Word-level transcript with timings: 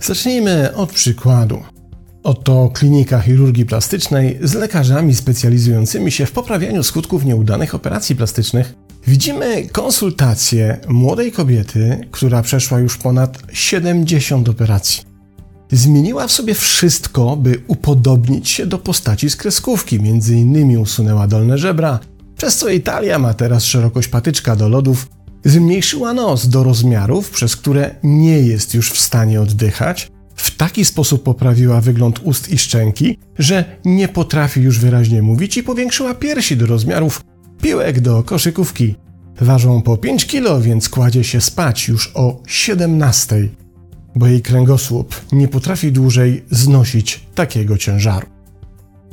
Zacznijmy 0.00 0.74
od 0.74 0.92
przykładu. 0.92 1.62
Oto 2.22 2.70
klinika 2.74 3.20
chirurgii 3.20 3.66
plastycznej 3.66 4.38
z 4.42 4.54
lekarzami 4.54 5.14
specjalizującymi 5.14 6.12
się 6.12 6.26
w 6.26 6.32
poprawianiu 6.32 6.82
skutków 6.82 7.24
nieudanych 7.24 7.74
operacji 7.74 8.16
plastycznych. 8.16 8.74
Widzimy 9.06 9.68
konsultację 9.72 10.80
młodej 10.88 11.32
kobiety, 11.32 12.00
która 12.10 12.42
przeszła 12.42 12.78
już 12.78 12.96
ponad 12.96 13.38
70 13.52 14.48
operacji. 14.48 15.15
Zmieniła 15.72 16.26
w 16.26 16.32
sobie 16.32 16.54
wszystko, 16.54 17.36
by 17.36 17.62
upodobnić 17.66 18.48
się 18.48 18.66
do 18.66 18.78
postaci 18.78 19.30
z 19.30 19.36
kreskówki. 19.36 20.00
Między 20.00 20.36
innymi 20.36 20.76
usunęła 20.76 21.26
dolne 21.26 21.58
żebra, 21.58 21.98
przez 22.36 22.56
co 22.56 22.68
Italia 22.68 23.18
ma 23.18 23.34
teraz 23.34 23.64
szerokość 23.64 24.08
patyczka 24.08 24.56
do 24.56 24.68
lodów, 24.68 25.06
Zmniejszyła 25.46 26.14
nos 26.14 26.48
do 26.48 26.64
rozmiarów, 26.64 27.30
przez 27.30 27.56
które 27.56 27.94
nie 28.02 28.38
jest 28.38 28.74
już 28.74 28.90
w 28.90 29.00
stanie 29.00 29.40
oddychać. 29.40 30.10
W 30.34 30.56
taki 30.56 30.84
sposób 30.84 31.22
poprawiła 31.22 31.80
wygląd 31.80 32.20
ust 32.22 32.48
i 32.48 32.58
szczęki, 32.58 33.18
że 33.38 33.64
nie 33.84 34.08
potrafi 34.08 34.60
już 34.60 34.78
wyraźnie 34.78 35.22
mówić 35.22 35.56
i 35.56 35.62
powiększyła 35.62 36.14
piersi 36.14 36.56
do 36.56 36.66
rozmiarów 36.66 37.20
piłek 37.62 38.00
do 38.00 38.22
koszykówki. 38.22 38.94
Ważą 39.40 39.82
po 39.82 39.96
5 39.96 40.26
kilo, 40.26 40.60
więc 40.60 40.88
kładzie 40.88 41.24
się 41.24 41.40
spać 41.40 41.88
już 41.88 42.12
o 42.14 42.42
17, 42.46 43.48
bo 44.16 44.26
jej 44.26 44.42
kręgosłup 44.42 45.20
nie 45.32 45.48
potrafi 45.48 45.92
dłużej 45.92 46.44
znosić 46.50 47.20
takiego 47.34 47.78
ciężaru. 47.78 48.26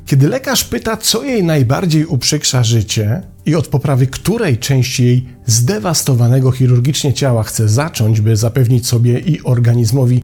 Kiedy 0.06 0.30
lekarz 0.30 0.64
pyta, 0.64 0.98
co 0.98 1.24
jej 1.24 1.44
najbardziej 1.44 2.06
uprzykrza 2.06 2.64
życie 2.64 3.22
i 3.46 3.56
od 3.56 3.68
poprawy 3.68 4.08
której 4.08 4.58
części 4.58 5.04
jej 5.04 5.28
zdewastowanego 5.45 6.52
chirurgicznie 6.52 7.14
ciała 7.14 7.44
chce 7.44 7.70
zacząć, 7.70 8.22
by 8.22 8.38
zapewnić 8.38 8.88
sobie 8.88 9.20
i 9.20 9.44
organizmowi 9.44 10.23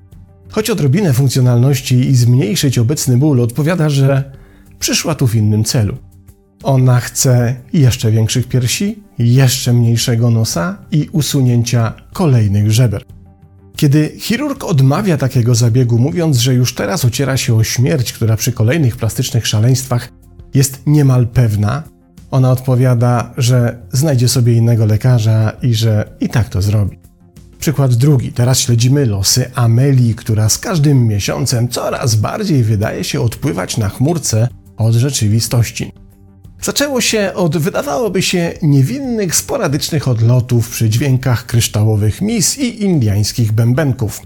choć 0.49 0.69
odrobinę 0.69 1.13
funkcjonalności 1.13 1.95
i 1.95 2.15
zmniejszyć 2.15 2.77
obecny 2.77 3.17
ból, 3.17 3.41
odpowiada, 3.41 3.89
że 3.89 4.31
przyszła 4.79 5.15
tu 5.15 5.27
w 5.27 5.35
innym 5.35 5.63
celu. 5.63 5.97
Ona 6.63 6.99
chce 6.99 7.55
jeszcze 7.73 8.11
większych 8.11 8.47
piersi, 8.47 9.03
jeszcze 9.19 9.73
mniejszego 9.73 10.31
nosa 10.31 10.77
i 10.91 11.09
usunięcia 11.11 11.93
kolejnych 12.13 12.71
żeber. 12.71 13.18
Kiedy 13.79 14.15
chirurg 14.19 14.63
odmawia 14.63 15.17
takiego 15.17 15.55
zabiegu, 15.55 15.97
mówiąc, 15.97 16.37
że 16.37 16.53
już 16.53 16.75
teraz 16.75 17.05
ociera 17.05 17.37
się 17.37 17.55
o 17.55 17.63
śmierć, 17.63 18.13
która 18.13 18.37
przy 18.37 18.51
kolejnych 18.51 18.97
plastycznych 18.97 19.47
szaleństwach 19.47 20.09
jest 20.53 20.81
niemal 20.85 21.27
pewna, 21.27 21.83
ona 22.31 22.51
odpowiada, 22.51 23.33
że 23.37 23.81
znajdzie 23.91 24.27
sobie 24.29 24.53
innego 24.53 24.85
lekarza 24.85 25.51
i 25.61 25.73
że 25.73 26.11
i 26.19 26.29
tak 26.29 26.49
to 26.49 26.61
zrobi. 26.61 26.99
Przykład 27.59 27.93
drugi. 27.93 28.31
Teraz 28.31 28.59
śledzimy 28.59 29.05
losy 29.05 29.51
Amelii, 29.55 30.15
która 30.15 30.49
z 30.49 30.57
każdym 30.57 31.07
miesiącem 31.07 31.67
coraz 31.67 32.15
bardziej 32.15 32.63
wydaje 32.63 33.03
się 33.03 33.21
odpływać 33.21 33.77
na 33.77 33.89
chmurce 33.89 34.47
od 34.77 34.93
rzeczywistości. 34.93 35.91
Zaczęło 36.61 37.01
się 37.01 37.31
od, 37.35 37.57
wydawałoby 37.57 38.21
się, 38.21 38.53
niewinnych, 38.61 39.35
sporadycznych 39.35 40.07
odlotów 40.07 40.69
przy 40.69 40.89
dźwiękach 40.89 41.45
kryształowych 41.45 42.21
mis 42.21 42.57
i 42.57 42.83
indiańskich 42.83 43.51
bębenków. 43.51 44.21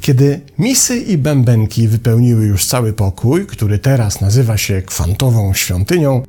Kiedy 0.00 0.40
misy 0.58 0.96
i 0.96 1.18
bębenki 1.18 1.88
wypełniły 1.88 2.46
już 2.46 2.66
cały 2.66 2.92
pokój, 2.92 3.46
który 3.46 3.78
teraz 3.78 4.20
nazywa 4.20 4.56
się 4.56 4.82
kwantową 4.82 5.54
świątynią, 5.54 6.22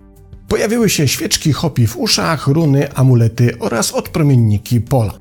pojawiły 0.48 0.90
się 0.90 1.08
świeczki 1.08 1.54
hopi 1.54 1.88
w 1.88 1.98
uszach, 1.98 2.48
runy, 2.48 2.94
amulety 2.94 3.60
oraz 3.60 3.92
odpromienniki 3.92 4.82
pola. 4.82 5.20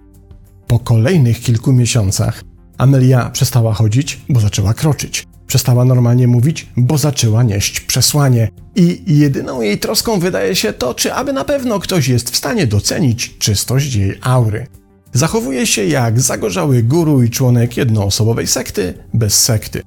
Po 0.66 0.78
kolejnych 0.78 1.40
kilku 1.40 1.72
miesiącach 1.72 2.42
Amelia 2.78 3.30
przestała 3.30 3.74
chodzić, 3.74 4.20
bo 4.28 4.40
zaczęła 4.40 4.74
kroczyć. 4.74 5.27
Przestała 5.48 5.84
normalnie 5.84 6.26
mówić, 6.26 6.66
bo 6.76 6.98
zaczęła 6.98 7.42
nieść 7.42 7.80
przesłanie. 7.80 8.48
I 8.76 9.02
jedyną 9.06 9.60
jej 9.60 9.78
troską 9.78 10.20
wydaje 10.20 10.54
się 10.54 10.72
to, 10.72 10.94
czy 10.94 11.14
aby 11.14 11.32
na 11.32 11.44
pewno 11.44 11.78
ktoś 11.78 12.08
jest 12.08 12.30
w 12.30 12.36
stanie 12.36 12.66
docenić 12.66 13.38
czystość 13.38 13.94
jej 13.94 14.14
aury. 14.22 14.66
Zachowuje 15.12 15.66
się 15.66 15.84
jak 15.84 16.20
zagorzały 16.20 16.82
guru 16.82 17.22
i 17.22 17.30
członek 17.30 17.76
jednoosobowej 17.76 18.46
sekty 18.46 18.94
bez 19.14 19.44
sekty. 19.44 19.82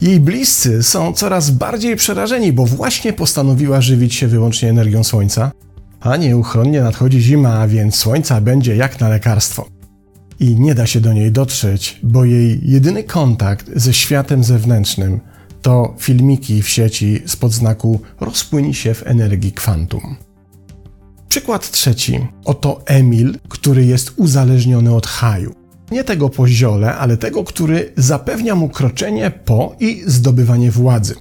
Jej 0.00 0.20
bliscy 0.20 0.82
są 0.82 1.12
coraz 1.12 1.50
bardziej 1.50 1.96
przerażeni, 1.96 2.52
bo 2.52 2.66
właśnie 2.66 3.12
postanowiła 3.12 3.80
żywić 3.80 4.14
się 4.14 4.28
wyłącznie 4.28 4.70
energią 4.70 5.04
słońca, 5.04 5.52
a 6.00 6.16
nieuchronnie 6.16 6.80
nadchodzi 6.80 7.20
zima, 7.20 7.58
a 7.58 7.68
więc 7.68 7.96
słońca 7.96 8.40
będzie 8.40 8.76
jak 8.76 9.00
na 9.00 9.08
lekarstwo 9.08 9.79
i 10.40 10.60
nie 10.60 10.74
da 10.74 10.86
się 10.86 11.00
do 11.00 11.12
niej 11.12 11.32
dotrzeć, 11.32 12.00
bo 12.02 12.24
jej 12.24 12.60
jedyny 12.62 13.04
kontakt 13.04 13.70
ze 13.76 13.92
światem 13.92 14.44
zewnętrznym 14.44 15.20
to 15.62 15.94
filmiki 15.98 16.62
w 16.62 16.68
sieci 16.68 17.22
spod 17.26 17.52
znaku 17.52 18.00
rozpłyni 18.20 18.74
się 18.74 18.94
w 18.94 19.06
energii 19.06 19.52
kwantum. 19.52 20.16
Przykład 21.28 21.70
trzeci. 21.70 22.26
Oto 22.44 22.82
Emil, 22.86 23.38
który 23.48 23.84
jest 23.84 24.12
uzależniony 24.16 24.94
od 24.94 25.06
haju. 25.06 25.54
Nie 25.90 26.04
tego 26.04 26.28
po 26.28 26.48
ziole, 26.48 26.96
ale 26.96 27.16
tego, 27.16 27.44
który 27.44 27.92
zapewnia 27.96 28.54
mu 28.54 28.68
kroczenie 28.68 29.30
po 29.30 29.76
i 29.80 30.02
zdobywanie 30.06 30.70
władzy. 30.70 31.14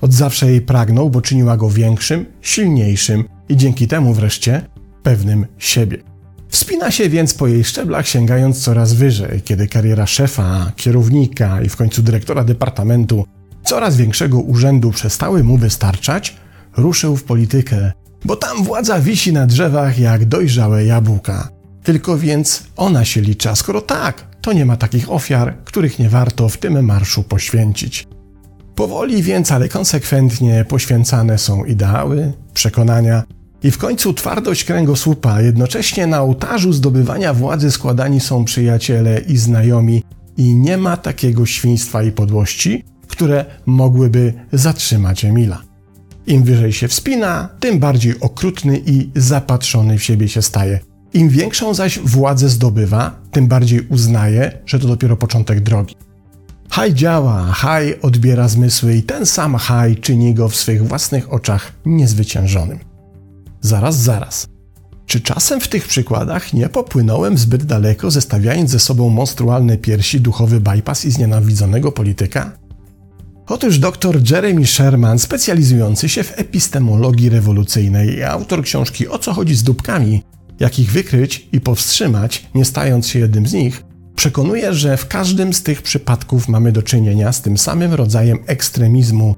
Od 0.00 0.14
zawsze 0.14 0.50
jej 0.50 0.60
pragnął, 0.60 1.10
bo 1.10 1.20
czyniła 1.20 1.56
go 1.56 1.70
większym, 1.70 2.26
silniejszym 2.40 3.24
i 3.48 3.56
dzięki 3.56 3.88
temu 3.88 4.14
wreszcie 4.14 4.66
pewnym 5.02 5.46
siebie. 5.58 6.13
Wspina 6.54 6.90
się 6.90 7.08
więc 7.08 7.34
po 7.34 7.46
jej 7.46 7.64
szczeblach, 7.64 8.08
sięgając 8.08 8.62
coraz 8.62 8.92
wyżej, 8.92 9.42
kiedy 9.42 9.68
kariera 9.68 10.06
szefa, 10.06 10.72
kierownika 10.76 11.62
i 11.62 11.68
w 11.68 11.76
końcu 11.76 12.02
dyrektora 12.02 12.44
departamentu 12.44 13.24
coraz 13.64 13.96
większego 13.96 14.40
urzędu 14.40 14.90
przestały 14.90 15.44
mu 15.44 15.56
wystarczać, 15.56 16.36
ruszył 16.76 17.16
w 17.16 17.24
politykę, 17.24 17.92
bo 18.24 18.36
tam 18.36 18.64
władza 18.64 19.00
wisi 19.00 19.32
na 19.32 19.46
drzewach 19.46 19.98
jak 19.98 20.24
dojrzałe 20.24 20.84
jabłka. 20.84 21.48
Tylko 21.82 22.18
więc 22.18 22.62
ona 22.76 23.04
się 23.04 23.20
licza, 23.20 23.54
skoro 23.54 23.80
tak, 23.80 24.26
to 24.40 24.52
nie 24.52 24.64
ma 24.64 24.76
takich 24.76 25.12
ofiar, 25.12 25.56
których 25.64 25.98
nie 25.98 26.08
warto 26.08 26.48
w 26.48 26.58
tym 26.58 26.84
marszu 26.84 27.22
poświęcić. 27.22 28.06
Powoli 28.74 29.22
więc, 29.22 29.52
ale 29.52 29.68
konsekwentnie 29.68 30.64
poświęcane 30.68 31.38
są 31.38 31.64
ideały, 31.64 32.32
przekonania, 32.54 33.22
i 33.64 33.70
w 33.70 33.78
końcu 33.78 34.12
twardość 34.12 34.64
kręgosłupa, 34.64 35.40
jednocześnie 35.40 36.06
na 36.06 36.22
ołtarzu 36.22 36.72
zdobywania 36.72 37.34
władzy 37.34 37.70
składani 37.70 38.20
są 38.20 38.44
przyjaciele 38.44 39.20
i 39.20 39.36
znajomi, 39.36 40.02
i 40.36 40.54
nie 40.54 40.76
ma 40.76 40.96
takiego 40.96 41.46
świństwa 41.46 42.02
i 42.02 42.12
podłości, 42.12 42.84
które 43.08 43.44
mogłyby 43.66 44.34
zatrzymać 44.52 45.24
Emila. 45.24 45.62
Im 46.26 46.42
wyżej 46.42 46.72
się 46.72 46.88
wspina, 46.88 47.48
tym 47.60 47.78
bardziej 47.78 48.20
okrutny 48.20 48.80
i 48.86 49.10
zapatrzony 49.16 49.98
w 49.98 50.04
siebie 50.04 50.28
się 50.28 50.42
staje. 50.42 50.80
Im 51.14 51.28
większą 51.28 51.74
zaś 51.74 51.98
władzę 51.98 52.48
zdobywa, 52.48 53.20
tym 53.30 53.46
bardziej 53.46 53.80
uznaje, 53.80 54.58
że 54.66 54.78
to 54.78 54.88
dopiero 54.88 55.16
początek 55.16 55.60
drogi. 55.60 55.94
Haj 56.70 56.94
działa, 56.94 57.44
haj 57.44 58.00
odbiera 58.02 58.48
zmysły 58.48 58.96
i 58.96 59.02
ten 59.02 59.26
sam 59.26 59.54
haj 59.54 59.96
czyni 59.96 60.34
go 60.34 60.48
w 60.48 60.56
swych 60.56 60.88
własnych 60.88 61.32
oczach 61.32 61.72
niezwyciężonym. 61.86 62.93
Zaraz, 63.64 63.96
zaraz. 63.96 64.46
Czy 65.06 65.20
czasem 65.20 65.60
w 65.60 65.68
tych 65.68 65.88
przykładach 65.88 66.52
nie 66.52 66.68
popłynąłem 66.68 67.38
zbyt 67.38 67.64
daleko, 67.64 68.10
zestawiając 68.10 68.70
ze 68.70 68.78
sobą 68.78 69.08
monstrualne 69.08 69.78
piersi, 69.78 70.20
duchowy 70.20 70.60
bypass 70.60 71.04
i 71.04 71.10
znienawidzonego 71.10 71.92
polityka? 71.92 72.52
Otóż 73.46 73.78
dr 73.78 74.30
Jeremy 74.30 74.66
Sherman, 74.66 75.18
specjalizujący 75.18 76.08
się 76.08 76.22
w 76.22 76.38
epistemologii 76.38 77.28
rewolucyjnej 77.28 78.16
i 78.16 78.22
autor 78.22 78.62
książki 78.62 79.08
O 79.08 79.18
co 79.18 79.32
chodzi 79.32 79.54
z 79.54 79.62
dupkami, 79.62 80.22
jak 80.60 80.78
ich 80.78 80.92
wykryć 80.92 81.48
i 81.52 81.60
powstrzymać, 81.60 82.46
nie 82.54 82.64
stając 82.64 83.08
się 83.08 83.18
jednym 83.18 83.46
z 83.46 83.52
nich, 83.52 83.84
przekonuje, 84.16 84.74
że 84.74 84.96
w 84.96 85.08
każdym 85.08 85.54
z 85.54 85.62
tych 85.62 85.82
przypadków 85.82 86.48
mamy 86.48 86.72
do 86.72 86.82
czynienia 86.82 87.32
z 87.32 87.42
tym 87.42 87.58
samym 87.58 87.94
rodzajem 87.94 88.38
ekstremizmu, 88.46 89.33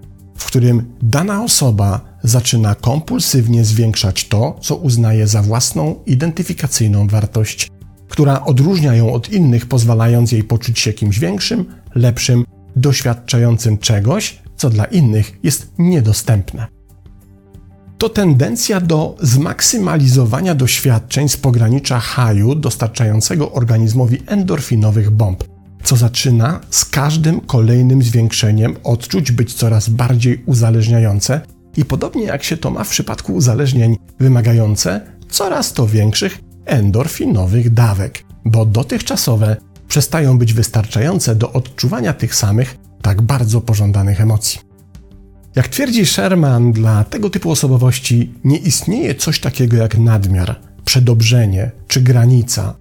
którym 0.56 0.94
dana 1.02 1.44
osoba 1.44 2.00
zaczyna 2.22 2.74
kompulsywnie 2.74 3.64
zwiększać 3.64 4.28
to, 4.28 4.56
co 4.60 4.76
uznaje 4.76 5.26
za 5.26 5.42
własną 5.42 5.94
identyfikacyjną 6.06 7.08
wartość, 7.08 7.70
która 8.08 8.44
odróżnia 8.44 8.94
ją 8.94 9.12
od 9.12 9.32
innych, 9.32 9.66
pozwalając 9.66 10.32
jej 10.32 10.44
poczuć 10.44 10.78
się 10.78 10.92
kimś 10.92 11.18
większym, 11.18 11.64
lepszym, 11.94 12.44
doświadczającym 12.76 13.78
czegoś, 13.78 14.42
co 14.56 14.70
dla 14.70 14.84
innych 14.84 15.38
jest 15.42 15.72
niedostępne. 15.78 16.66
To 17.98 18.08
tendencja 18.08 18.80
do 18.80 19.16
zmaksymalizowania 19.20 20.54
doświadczeń 20.54 21.28
z 21.28 21.36
pogranicza 21.36 22.00
haju 22.00 22.54
dostarczającego 22.54 23.52
organizmowi 23.52 24.18
endorfinowych 24.26 25.10
bomb, 25.10 25.44
co 25.86 25.96
zaczyna 25.96 26.60
z 26.70 26.84
każdym 26.84 27.40
kolejnym 27.40 28.02
zwiększeniem 28.02 28.76
odczuć 28.84 29.32
być 29.32 29.54
coraz 29.54 29.88
bardziej 29.88 30.42
uzależniające 30.46 31.40
i 31.76 31.84
podobnie 31.84 32.24
jak 32.24 32.44
się 32.44 32.56
to 32.56 32.70
ma 32.70 32.84
w 32.84 32.88
przypadku 32.88 33.34
uzależnień 33.34 33.96
wymagające 34.20 35.00
coraz 35.30 35.72
to 35.72 35.86
większych 35.86 36.38
endorfinowych 36.64 37.74
dawek, 37.74 38.24
bo 38.44 38.66
dotychczasowe 38.66 39.56
przestają 39.88 40.38
być 40.38 40.54
wystarczające 40.54 41.34
do 41.34 41.52
odczuwania 41.52 42.12
tych 42.12 42.34
samych, 42.34 42.76
tak 43.02 43.22
bardzo 43.22 43.60
pożądanych 43.60 44.20
emocji. 44.20 44.60
Jak 45.56 45.68
twierdzi 45.68 46.06
Sherman, 46.06 46.72
dla 46.72 47.04
tego 47.04 47.30
typu 47.30 47.50
osobowości 47.50 48.34
nie 48.44 48.56
istnieje 48.56 49.14
coś 49.14 49.40
takiego 49.40 49.76
jak 49.76 49.98
nadmiar, 49.98 50.60
przedobrzenie 50.84 51.70
czy 51.88 52.00
granica, 52.00 52.74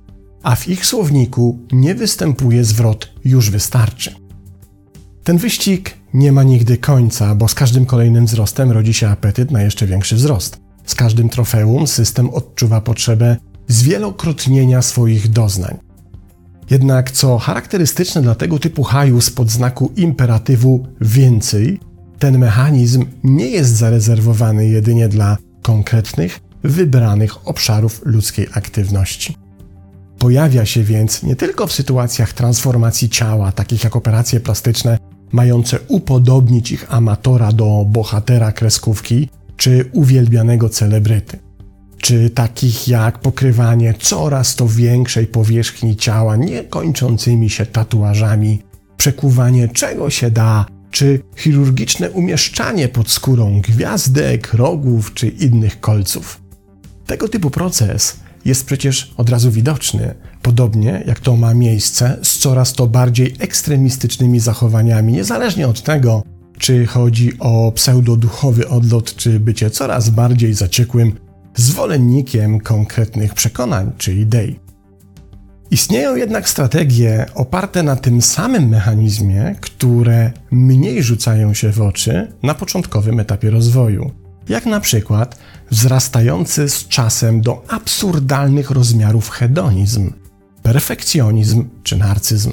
a 0.46 0.56
w 0.56 0.68
ich 0.68 0.86
słowniku 0.86 1.60
nie 1.72 1.96
występuje 1.96 2.64
zwrot 2.64 3.14
już 3.26 3.50
wystarczy. 3.50 4.16
Ten 5.24 5.38
wyścig 5.38 5.98
nie 6.14 6.32
ma 6.32 6.44
nigdy 6.44 6.78
końca, 6.78 7.36
bo 7.36 7.48
z 7.48 7.54
każdym 7.54 7.86
kolejnym 7.86 8.26
wzrostem 8.26 8.72
rodzi 8.72 8.94
się 8.94 9.08
apetyt 9.08 9.52
na 9.52 9.62
jeszcze 9.62 9.88
większy 9.88 10.16
wzrost. 10.16 10.60
Z 10.86 10.96
każdym 10.96 11.30
trofeum 11.30 11.88
system 11.88 12.30
odczuwa 12.30 12.82
potrzebę 12.82 13.38
zwielokrotnienia 13.68 14.82
swoich 14.82 15.28
doznań. 15.28 15.78
Jednak 16.70 17.12
co 17.12 17.38
charakterystyczne 17.38 18.22
dla 18.22 18.36
tego 18.36 18.60
typu 18.60 18.84
haju 18.84 19.22
spod 19.22 19.52
znaku 19.52 19.92
imperatywu 19.96 20.88
więcej, 21.02 21.80
ten 22.20 22.38
mechanizm 22.38 23.06
nie 23.24 23.50
jest 23.50 23.76
zarezerwowany 23.76 24.68
jedynie 24.68 25.10
dla 25.10 25.38
konkretnych, 25.62 26.40
wybranych 26.64 27.48
obszarów 27.48 28.02
ludzkiej 28.06 28.48
aktywności. 28.54 29.45
Pojawia 30.26 30.66
się 30.66 30.84
więc 30.84 31.24
nie 31.24 31.36
tylko 31.36 31.68
w 31.68 31.74
sytuacjach 31.74 32.34
transformacji 32.34 33.10
ciała, 33.10 33.52
takich 33.52 33.84
jak 33.84 33.96
operacje 33.96 34.40
plastyczne, 34.40 34.98
mające 35.32 35.80
upodobnić 35.88 36.72
ich 36.72 36.94
amatora 36.94 37.52
do 37.52 37.86
bohatera 37.88 38.52
kreskówki 38.52 39.30
czy 39.58 39.90
uwielbianego 39.94 40.70
celebryty, 40.70 41.40
czy 41.98 42.30
takich 42.30 42.88
jak 42.88 43.20
pokrywanie 43.20 43.94
coraz 44.00 44.56
to 44.56 44.68
większej 44.68 45.28
powierzchni 45.28 45.96
ciała 45.96 46.36
niekończącymi 46.36 47.50
się 47.50 47.66
tatuażami, 47.66 48.62
przekuwanie 48.98 49.68
czego 49.68 50.10
się 50.10 50.32
da, 50.32 50.66
czy 50.92 51.22
chirurgiczne 51.38 52.12
umieszczanie 52.12 52.88
pod 52.88 53.12
skórą 53.12 53.62
gwiazdek, 53.62 54.54
rogów 54.54 55.14
czy 55.14 55.28
innych 55.28 55.80
kolców. 55.80 56.42
Tego 57.06 57.30
typu 57.30 57.50
proces 57.50 58.25
jest 58.46 58.66
przecież 58.66 59.14
od 59.18 59.30
razu 59.30 59.52
widoczny, 59.52 60.16
podobnie 60.42 61.04
jak 61.08 61.20
to 61.20 61.36
ma 61.36 61.54
miejsce 61.54 62.18
z 62.24 62.38
coraz 62.38 62.74
to 62.74 62.88
bardziej 62.88 63.36
ekstremistycznymi 63.40 64.40
zachowaniami, 64.40 65.14
niezależnie 65.14 65.68
od 65.68 65.82
tego, 65.82 66.24
czy 66.58 66.86
chodzi 66.86 67.40
o 67.40 67.72
pseudoduchowy 67.72 68.68
odlot, 68.68 69.16
czy 69.16 69.40
bycie 69.40 69.70
coraz 69.70 70.10
bardziej 70.10 70.54
zaciekłym 70.54 71.16
zwolennikiem 71.56 72.60
konkretnych 72.60 73.34
przekonań 73.34 73.92
czy 73.98 74.14
idei. 74.14 74.60
Istnieją 75.72 76.16
jednak 76.16 76.50
strategie 76.50 77.26
oparte 77.36 77.84
na 77.84 77.96
tym 77.96 78.22
samym 78.22 78.70
mechanizmie, 78.70 79.56
które 79.62 80.32
mniej 80.52 81.04
rzucają 81.04 81.54
się 81.54 81.72
w 81.72 81.82
oczy 81.82 82.28
na 82.44 82.54
początkowym 82.56 83.20
etapie 83.20 83.50
rozwoju 83.50 84.25
jak 84.50 84.66
na 84.66 84.80
przykład 84.80 85.38
wzrastający 85.72 86.70
z 86.70 86.88
czasem 86.88 87.42
do 87.42 87.64
absurdalnych 87.68 88.72
rozmiarów 88.72 89.30
hedonizm, 89.30 90.14
perfekcjonizm 90.64 91.66
czy 91.84 91.98
narcyzm. 91.98 92.52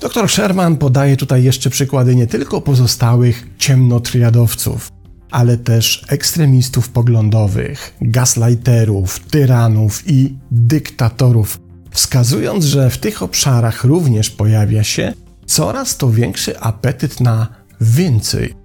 Dr 0.00 0.28
Sherman 0.28 0.76
podaje 0.76 1.16
tutaj 1.16 1.44
jeszcze 1.44 1.70
przykłady 1.70 2.16
nie 2.16 2.26
tylko 2.26 2.60
pozostałych 2.60 3.46
ciemnotriadowców, 3.58 4.92
ale 5.30 5.56
też 5.58 6.04
ekstremistów 6.08 6.88
poglądowych, 6.88 7.96
gaslighterów, 8.00 9.20
tyranów 9.20 10.02
i 10.06 10.38
dyktatorów, 10.50 11.60
wskazując, 11.90 12.64
że 12.64 12.90
w 12.90 12.98
tych 12.98 13.22
obszarach 13.22 13.84
również 13.84 14.30
pojawia 14.30 14.84
się 14.84 15.12
coraz 15.46 15.96
to 15.96 16.10
większy 16.10 16.60
apetyt 16.60 17.20
na 17.20 17.46
więcej 17.80 18.61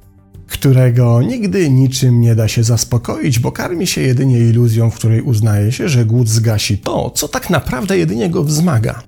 którego 0.48 1.22
nigdy 1.22 1.70
niczym 1.70 2.22
nie 2.22 2.36
da 2.36 2.48
się 2.48 2.64
zaspokoić, 2.64 3.40
bo 3.40 3.52
karmi 3.52 3.88
się 3.88 4.02
jedynie 4.02 4.40
iluzją, 4.40 4.90
w 4.90 4.96
której 4.96 5.22
uznaje 5.22 5.72
się, 5.72 5.90
że 5.90 6.06
głód 6.06 6.30
zgasi 6.30 6.78
to, 6.78 7.10
co 7.10 7.28
tak 7.28 7.50
naprawdę 7.50 7.98
jedynie 7.98 8.30
go 8.30 8.44
wzmaga. 8.44 9.04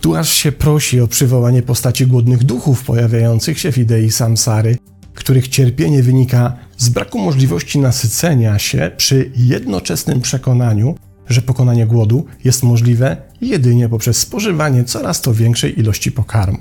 Tu 0.00 0.16
aż 0.16 0.32
się 0.32 0.52
prosi 0.52 1.00
o 1.00 1.08
przywołanie 1.08 1.62
postaci 1.62 2.06
głodnych 2.06 2.44
duchów 2.44 2.84
pojawiających 2.84 3.58
się 3.58 3.72
w 3.72 3.78
idei 3.78 4.10
samsary, 4.10 4.78
których 5.14 5.48
cierpienie 5.48 6.02
wynika 6.02 6.56
z 6.78 6.88
braku 6.88 7.18
możliwości 7.18 7.78
nasycenia 7.78 8.58
się 8.58 8.90
przy 8.96 9.30
jednoczesnym 9.36 10.20
przekonaniu, 10.20 10.94
że 11.28 11.42
pokonanie 11.42 11.86
głodu 11.86 12.24
jest 12.44 12.62
możliwe 12.62 13.16
jedynie 13.40 13.88
poprzez 13.88 14.18
spożywanie 14.18 14.84
coraz 14.84 15.20
to 15.20 15.34
większej 15.34 15.80
ilości 15.80 16.12
pokarmu. 16.12 16.58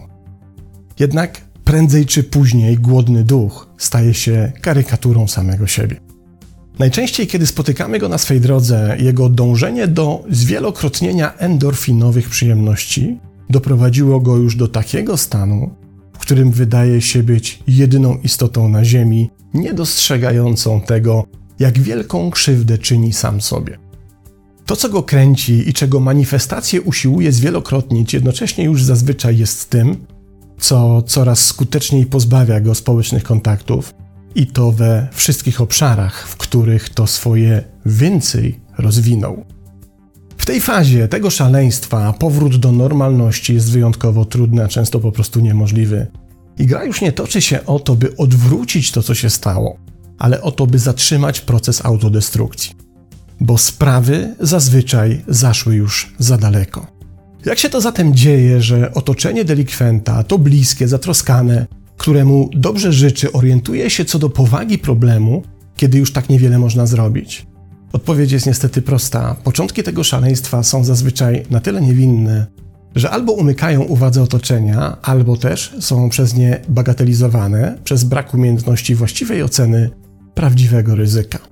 Jednak 1.00 1.42
prędzej 1.72 2.06
czy 2.06 2.24
później 2.24 2.78
głodny 2.78 3.24
duch 3.24 3.68
staje 3.78 4.14
się 4.14 4.52
karykaturą 4.62 5.28
samego 5.28 5.68
siebie. 5.68 6.00
Najczęściej, 6.80 7.28
kiedy 7.28 7.48
spotykamy 7.48 8.00
go 8.00 8.10
na 8.10 8.18
swej 8.18 8.42
drodze, 8.42 8.98
jego 9.00 9.30
dążenie 9.30 9.88
do 9.88 10.24
zwielokrotnienia 10.30 11.38
endorfinowych 11.38 12.30
przyjemności 12.30 13.20
doprowadziło 13.50 14.20
go 14.20 14.38
już 14.38 14.56
do 14.56 14.68
takiego 14.68 15.18
stanu, 15.18 15.76
w 16.14 16.20
którym 16.20 16.52
wydaje 16.52 17.02
się 17.02 17.24
być 17.24 17.60
jedyną 17.68 18.18
istotą 18.24 18.70
na 18.70 18.86
Ziemi, 18.86 19.30
niedostrzegającą 19.54 20.82
tego, 20.82 21.26
jak 21.60 21.80
wielką 21.80 22.32
krzywdę 22.32 22.78
czyni 22.78 23.14
sam 23.14 23.42
sobie. 23.42 23.78
To, 24.66 24.76
co 24.76 24.90
go 24.90 25.04
kręci 25.04 25.70
i 25.70 25.74
czego 25.74 26.00
manifestację 26.00 26.82
usiłuje 26.82 27.32
zwielokrotnić, 27.32 28.14
jednocześnie 28.14 28.64
już 28.64 28.84
zazwyczaj 28.84 29.38
jest 29.38 29.70
tym, 29.70 29.98
co 30.62 31.02
coraz 31.02 31.46
skuteczniej 31.46 32.06
pozbawia 32.06 32.60
go 32.60 32.76
społecznych 32.76 33.24
kontaktów 33.24 33.94
i 34.36 34.48
to 34.48 34.72
we 34.72 35.08
wszystkich 35.12 35.62
obszarach, 35.62 36.28
w 36.28 36.38
których 36.38 36.90
to 36.90 37.08
swoje 37.08 37.64
więcej 37.86 38.60
rozwinął. 38.78 39.46
W 40.38 40.46
tej 40.46 40.62
fazie 40.62 41.08
tego 41.08 41.30
szaleństwa 41.30 42.14
powrót 42.14 42.56
do 42.56 42.72
normalności 42.72 43.54
jest 43.54 43.72
wyjątkowo 43.72 44.26
trudny, 44.26 44.64
a 44.64 44.68
często 44.68 45.00
po 45.00 45.12
prostu 45.12 45.40
niemożliwy. 45.40 46.08
I 46.60 46.66
gra 46.66 46.84
już 46.84 47.02
nie 47.02 47.12
toczy 47.12 47.42
się 47.42 47.66
o 47.66 47.80
to, 47.80 47.96
by 47.96 48.18
odwrócić 48.18 48.92
to, 48.92 49.04
co 49.04 49.16
się 49.16 49.30
stało, 49.30 49.78
ale 50.18 50.42
o 50.42 50.52
to, 50.52 50.68
by 50.68 50.80
zatrzymać 50.80 51.42
proces 51.42 51.86
autodestrukcji. 51.86 52.76
Bo 53.40 53.58
sprawy 53.58 54.36
zazwyczaj 54.40 55.22
zaszły 55.28 55.76
już 55.76 56.14
za 56.20 56.38
daleko. 56.38 57.01
Jak 57.46 57.60
się 57.60 57.70
to 57.70 57.82
zatem 57.82 58.16
dzieje, 58.16 58.62
że 58.62 58.94
otoczenie 58.94 59.46
delikwenta, 59.46 60.24
to 60.24 60.38
bliskie, 60.38 60.88
zatroskane, 60.88 61.68
któremu 61.98 62.50
dobrze 62.54 62.94
życzy, 62.94 63.32
orientuje 63.32 63.90
się 63.90 64.06
co 64.06 64.20
do 64.20 64.30
powagi 64.30 64.78
problemu, 64.78 65.44
kiedy 65.76 65.98
już 65.98 66.14
tak 66.14 66.30
niewiele 66.30 66.60
można 66.60 66.86
zrobić? 66.86 67.48
Odpowiedź 67.94 68.32
jest 68.32 68.46
niestety 68.46 68.82
prosta. 68.82 69.36
Początki 69.44 69.84
tego 69.84 70.04
szaleństwa 70.04 70.64
są 70.64 70.84
zazwyczaj 70.84 71.46
na 71.50 71.60
tyle 71.60 71.82
niewinne, 71.82 72.48
że 72.96 73.10
albo 73.10 73.34
umykają 73.34 73.82
uwadze 73.82 74.24
otoczenia, 74.24 74.98
albo 75.02 75.38
też 75.38 75.76
są 75.80 76.10
przez 76.10 76.36
nie 76.36 76.62
bagatelizowane 76.70 77.78
przez 77.84 78.04
brak 78.04 78.34
umiejętności 78.34 78.96
właściwej 78.96 79.44
oceny 79.44 79.90
prawdziwego 80.34 80.96
ryzyka. 80.96 81.51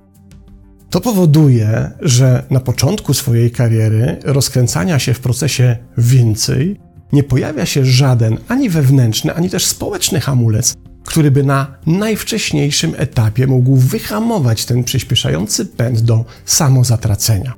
To 0.90 1.00
powoduje, 1.00 1.90
że 2.00 2.42
na 2.50 2.60
początku 2.60 3.14
swojej 3.14 3.50
kariery 3.50 4.16
rozkręcania 4.24 4.98
się 4.98 5.14
w 5.14 5.20
procesie 5.20 5.76
więcej 5.98 6.80
nie 7.12 7.22
pojawia 7.22 7.66
się 7.66 7.84
żaden 7.84 8.38
ani 8.48 8.68
wewnętrzny, 8.68 9.34
ani 9.34 9.50
też 9.50 9.66
społeczny 9.66 10.20
hamulec, 10.20 10.74
który 11.04 11.30
by 11.30 11.42
na 11.42 11.66
najwcześniejszym 11.86 12.94
etapie 12.96 13.46
mógł 13.46 13.76
wyhamować 13.76 14.64
ten 14.64 14.84
przyspieszający 14.84 15.66
pęd 15.66 16.00
do 16.00 16.24
samozatracenia. 16.44 17.54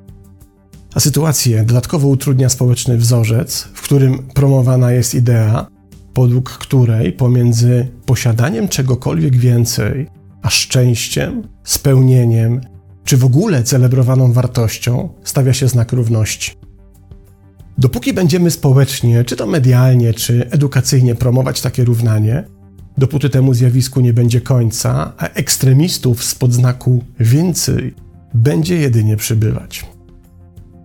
A 0.94 1.00
sytuację 1.00 1.64
dodatkowo 1.64 2.08
utrudnia 2.08 2.48
społeczny 2.48 2.96
wzorzec, 2.96 3.68
w 3.74 3.82
którym 3.82 4.18
promowana 4.18 4.92
jest 4.92 5.14
idea, 5.14 5.66
podług 6.14 6.50
której 6.50 7.12
pomiędzy 7.12 7.88
posiadaniem 8.06 8.68
czegokolwiek 8.68 9.36
więcej, 9.36 10.08
a 10.42 10.50
szczęściem, 10.50 11.48
spełnieniem 11.64 12.60
czy 13.04 13.16
w 13.16 13.24
ogóle 13.24 13.62
celebrowaną 13.62 14.32
wartością 14.32 15.08
stawia 15.24 15.52
się 15.52 15.68
znak 15.68 15.92
równości. 15.92 16.52
Dopóki 17.78 18.12
będziemy 18.12 18.50
społecznie, 18.50 19.24
czy 19.24 19.36
to 19.36 19.46
medialnie, 19.46 20.14
czy 20.14 20.50
edukacyjnie 20.50 21.14
promować 21.14 21.60
takie 21.60 21.84
równanie, 21.84 22.44
dopóty 22.98 23.30
temu 23.30 23.54
zjawisku 23.54 24.00
nie 24.00 24.12
będzie 24.12 24.40
końca, 24.40 25.12
a 25.18 25.28
ekstremistów 25.28 26.24
spod 26.24 26.52
znaku 26.52 27.04
więcej 27.20 27.94
będzie 28.34 28.76
jedynie 28.76 29.16
przybywać. 29.16 29.84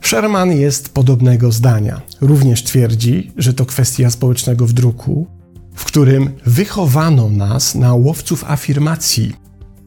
Sherman 0.02 0.52
jest 0.52 0.90
podobnego 0.90 1.52
zdania. 1.52 2.02
Również 2.22 2.64
twierdzi, 2.64 3.32
że 3.38 3.54
to 3.54 3.66
kwestia 3.66 4.10
społecznego 4.10 4.66
wdruku, 4.66 5.28
w 5.76 5.86
którym 5.86 6.30
wychowano 6.46 7.30
nas 7.30 7.76
na 7.76 7.94
łowców 7.94 8.44
afirmacji, 8.44 9.34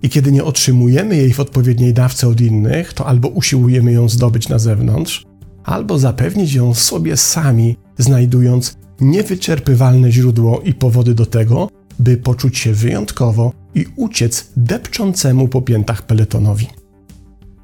I 0.02 0.09
kiedy 0.09 0.33
nie 0.33 0.45
otrzymujemy 0.45 1.16
jej 1.16 1.33
w 1.33 1.40
odpowiedniej 1.40 1.95
dawce 1.95 2.28
od 2.28 2.40
innych, 2.40 2.92
to 2.92 3.07
albo 3.07 3.28
usiłujemy 3.28 3.92
ją 3.92 4.09
zdobyć 4.09 4.49
na 4.49 4.59
zewnątrz, 4.59 5.26
albo 5.64 5.99
zapewnić 5.99 6.54
ją 6.54 6.75
sobie 6.75 7.16
sami, 7.16 7.76
znajdując 7.99 8.76
niewyczerpywalne 9.00 10.12
źródło 10.12 10.61
i 10.61 10.75
powody 10.75 11.14
do 11.14 11.26
tego, 11.26 11.69
by 11.99 12.16
poczuć 12.16 12.59
się 12.59 12.73
wyjątkowo 12.73 13.52
i 13.75 13.87
uciec 13.97 14.52
depczącemu 14.57 15.49
po 15.49 15.62
piętach 15.62 16.02
peletonowi. 16.02 16.66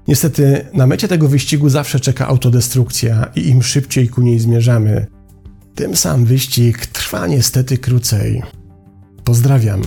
Niestety, 0.09 0.67
na 0.75 0.87
mecie 0.87 1.09
tego 1.09 1.29
wyścigu 1.29 1.69
zawsze 1.69 2.01
czeka 2.01 2.29
autodestrukcja 2.29 3.31
i 3.37 3.49
im 3.49 3.63
szybciej 3.63 4.09
ku 4.09 4.23
niej 4.23 4.39
zmierzamy, 4.39 5.07
tym 5.75 5.97
sam 5.97 6.25
wyścig 6.25 6.87
trwa 6.87 7.27
niestety 7.27 7.79
krócej. 7.79 8.43
Pozdrawiam. 9.25 9.83